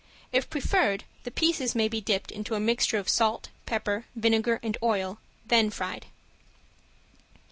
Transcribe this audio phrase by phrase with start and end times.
[0.31, 4.75] If preferred, the pieces may be dipped into a mixture of salt, pepper, vinegar and
[4.81, 6.07] oil, then fried.